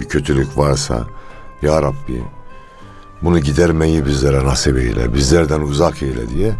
[0.00, 1.00] bir kötülük varsa,
[1.62, 2.24] Ya Rabbi
[3.22, 6.52] bunu gidermeyi bizlere nasip eyle, bizlerden uzak eyle diye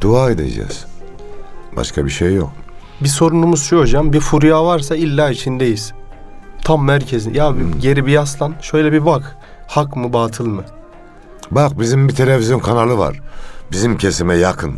[0.00, 0.86] Dua edeceğiz.
[1.76, 2.50] Başka bir şey yok.
[3.00, 4.12] Bir sorunumuz şu hocam.
[4.12, 5.92] Bir furya varsa illa içindeyiz.
[6.64, 7.34] Tam merkezin.
[7.34, 7.80] Ya bir Hmm.
[7.80, 8.54] geri bir yaslan.
[8.60, 9.36] Şöyle bir bak.
[9.66, 10.64] Hak mı batıl mı?
[11.50, 13.20] Bak bizim bir televizyon kanalı var.
[13.72, 14.74] Bizim kesime yakın.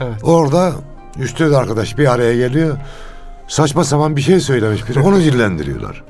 [0.00, 0.14] Evet.
[0.22, 0.72] Orada
[1.18, 2.76] üç dört arkadaş bir araya geliyor.
[3.48, 5.00] Saçma sapan bir şey söylemiş biri.
[5.00, 6.02] Onu dillendiriyorlar.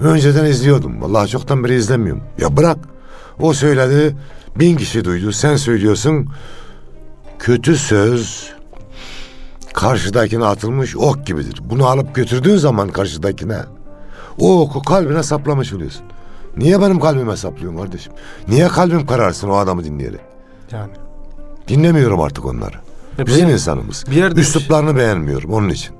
[0.00, 1.02] Önceden izliyordum.
[1.02, 2.22] Vallahi çoktan beri izlemiyorum.
[2.38, 2.76] Ya bırak.
[3.40, 4.16] O söyledi.
[4.56, 5.32] Bin kişi duydu.
[5.32, 6.28] Sen söylüyorsun.
[7.38, 8.50] Kötü söz
[9.74, 11.60] karşıdakine atılmış ok gibidir.
[11.64, 13.58] Bunu alıp götürdüğün zaman karşıdakine
[14.38, 16.02] o oku kalbine saplamış oluyorsun.
[16.56, 18.12] Niye benim kalbime saplıyorsun kardeşim?
[18.48, 20.20] Niye kalbim kararsın o adamı dinleyerek?
[20.72, 20.92] Yani.
[21.68, 22.74] Dinlemiyorum artık onları.
[23.18, 24.04] Ya Bizim bizim insanımız.
[24.10, 25.94] bir yerde- Üsluplarını beğenmiyorum onun için.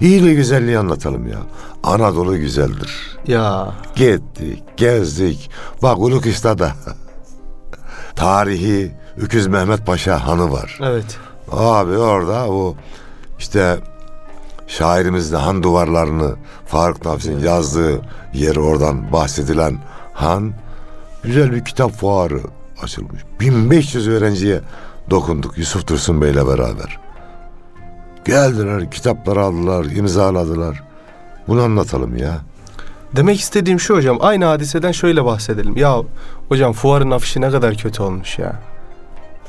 [0.00, 1.38] İyiliği güzelliği anlatalım ya.
[1.82, 3.18] Anadolu güzeldir.
[3.26, 3.72] Ya.
[3.94, 5.50] Gittik, gezdik.
[5.82, 6.58] Bak Ulukış'ta
[8.16, 10.78] tarihi Öküz Mehmet Paşa Hanı var.
[10.82, 11.18] Evet.
[11.52, 12.76] Abi orada o
[13.38, 13.78] işte
[14.66, 16.34] şairimiz de han duvarlarını
[16.66, 18.00] Faruk Nafis'in yazdığı
[18.32, 19.78] yeri oradan bahsedilen
[20.12, 20.52] han
[21.22, 22.40] güzel bir kitap fuarı
[22.82, 23.22] açılmış.
[23.40, 24.60] 1500 öğrenciye
[25.10, 26.98] dokunduk Yusuf Dursun Bey'le beraber.
[28.24, 30.82] Geldiler, kitapları aldılar, imzaladılar.
[31.48, 32.40] Bunu anlatalım ya.
[33.12, 34.16] Demek istediğim şu hocam.
[34.20, 35.76] Aynı hadiseden şöyle bahsedelim.
[35.76, 35.96] Ya
[36.48, 38.52] hocam fuarın afişi ne kadar kötü olmuş ya.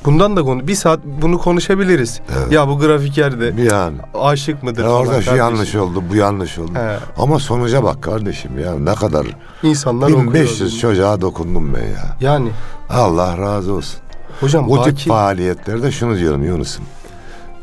[0.06, 2.22] Bundan da konu bir saat bunu konuşabiliriz.
[2.38, 2.52] Evet.
[2.52, 4.84] Ya bu grafikerde Yani aşık mıdır?
[4.84, 6.72] ya orada şu yanlış oldu, bu yanlış oldu.
[6.76, 9.28] He, Ama sonuca bak kardeşim ya ne kadar
[9.64, 10.82] insanlar 1500 okuyor.
[10.82, 12.18] çocuğa dokundum ben ya.
[12.22, 12.50] Yani
[12.90, 14.00] Allah razı olsun.
[14.40, 16.86] hocam tip baki faaliyetlerde şunu diyorum Yunus'um.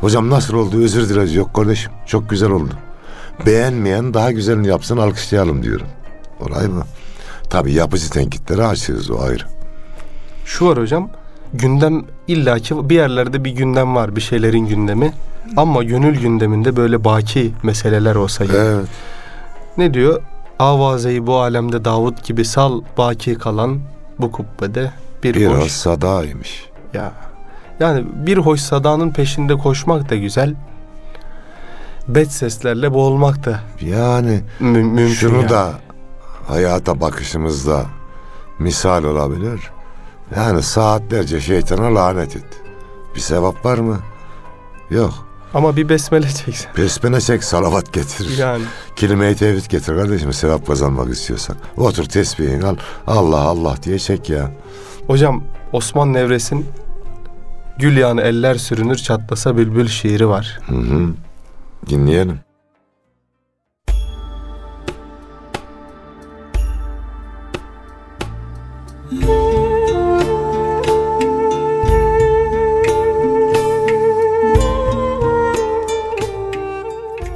[0.00, 1.92] Hocam nasıl oldu özür dileriz yok kardeşim.
[2.06, 2.74] Çok güzel oldu.
[3.46, 5.86] Beğenmeyen daha güzelini yapsın alkışlayalım diyorum.
[6.40, 6.82] Olay bu.
[7.50, 9.44] Tabii yapıcı tenkitlere açığız o ayrı.
[10.44, 11.10] şu var hocam.
[11.54, 14.16] Gündem illaki bir yerlerde bir gündem var.
[14.16, 15.12] Bir şeylerin gündemi.
[15.56, 18.60] Ama gönül gündeminde böyle baki meseleler olsa gerek.
[18.60, 18.86] Evet.
[19.78, 20.22] Ne diyor?
[20.58, 23.80] Avazeyi bu alemde Davut gibi sal baki kalan
[24.18, 24.90] bu kubbede
[25.22, 25.70] bir Biraz hoş.
[25.72, 26.64] sadaymış.
[26.94, 27.12] Ya.
[27.80, 30.54] Yani bir hoş sadanın peşinde koşmak da güzel.
[32.08, 35.14] Bet seslerle boğulmak da Yani mü- mümkün.
[35.14, 35.48] şunu yani.
[35.48, 35.72] da
[36.48, 37.86] hayata bakışımızda
[38.58, 39.70] misal olabilir.
[40.36, 42.44] Yani saatlerce şeytana lanet et.
[43.14, 43.98] Bir sevap var mı?
[44.90, 45.12] Yok.
[45.54, 46.72] Ama bir besmele çeksen.
[46.76, 48.38] Besmele çek, salavat getir.
[48.38, 48.62] Yani
[48.96, 51.56] Kelime-i tevhid getir kardeşim sevap kazanmak istiyorsan.
[51.76, 52.76] Otur tesbihini al.
[53.06, 54.50] Allah Allah diye çek ya.
[55.06, 56.66] hocam Osman Nevres'in
[57.78, 60.60] Gül yağını eller sürünür çatlasa bülbül şiiri var.
[60.66, 61.08] Hı hı.
[61.88, 62.40] Dinleyelim.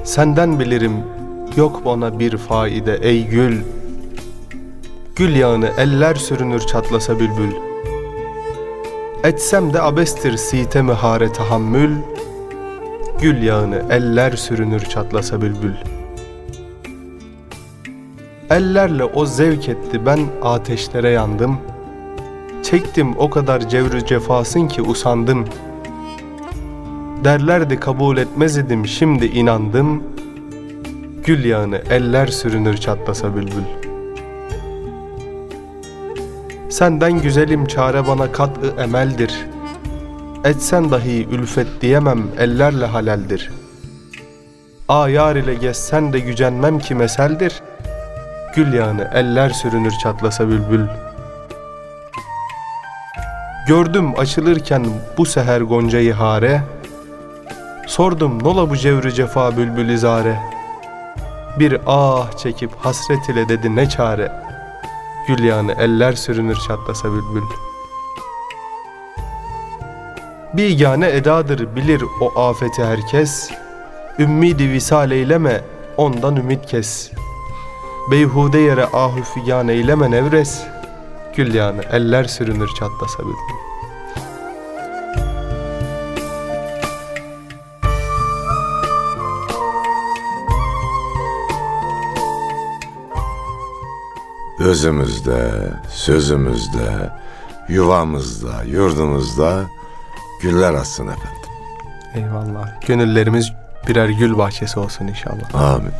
[0.04, 0.92] Senden bilirim
[1.56, 3.60] yok bana bir faide ey gül.
[5.16, 7.52] Gül yağını eller sürünür çatlasa bülbül.
[9.24, 11.90] Etsem de abestir site hare tahammül.
[13.20, 15.74] Gül yağını eller sürünür çatlasa bülbül.
[18.50, 21.58] Ellerle o zevk etti ben ateşlere yandım.
[22.62, 25.44] Çektim o kadar cevrü cefasın ki usandım.
[27.24, 30.02] Derlerdi kabul etmez idim şimdi inandım.
[31.24, 33.88] Gül yağını eller sürünür çatlasa bülbül.
[36.68, 39.47] Senden güzelim çare bana kat-ı emeldir.
[40.44, 43.50] Etsen dahi ülfet diyemem ellerle halaldir.
[44.88, 47.62] Ayar ile gezsen de gücenmem ki meseldir.
[48.56, 50.86] Gül yağını eller sürünür çatlasa bülbül.
[53.68, 54.86] Gördüm açılırken
[55.18, 56.62] bu seher goncayı hare.
[57.86, 60.38] Sordum nola bu cevrü cefa bülbül izare.
[61.58, 64.32] Bir ah çekip hasret ile dedi ne çare.
[65.28, 67.42] Gül yağını eller sürünür çatlasa bülbül.
[70.58, 73.50] Bigane edadır bilir o afeti herkes.
[74.18, 75.64] Ümmidi visal eyleme
[75.96, 77.10] ondan ümit kes.
[78.10, 80.62] Beyhude yere ahü figan eyleme nevres.
[81.36, 83.58] Gül yağını eller sürünür çatlasa bülbül.
[94.58, 95.50] Özümüzde,
[95.90, 97.12] sözümüzde,
[97.68, 99.77] yuvamızda, yurdumuzda
[100.40, 101.38] güller açsın efendim.
[102.14, 102.80] Eyvallah.
[102.86, 103.52] Gönüllerimiz
[103.88, 105.54] birer gül bahçesi olsun inşallah.
[105.54, 105.92] Amin.